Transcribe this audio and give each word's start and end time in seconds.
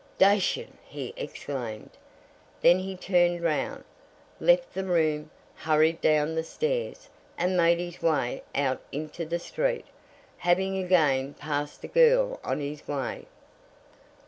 "D 0.17 0.25
ation!" 0.25 0.79
he 0.83 1.13
exclaimed. 1.15 1.91
Then 2.61 2.79
he 2.79 2.95
turned 2.95 3.43
round, 3.43 3.83
left 4.39 4.73
the 4.73 4.83
room, 4.83 5.29
hurried 5.53 6.01
down 6.01 6.33
the 6.33 6.41
stairs, 6.43 7.07
and 7.37 7.55
made 7.55 7.77
his 7.79 8.01
way 8.01 8.41
out 8.55 8.81
into 8.91 9.27
the 9.27 9.37
street, 9.37 9.85
having 10.39 10.75
again 10.83 11.35
passed 11.35 11.83
the 11.83 11.87
girl 11.87 12.39
on 12.43 12.59
his 12.59 12.87
way. 12.87 13.27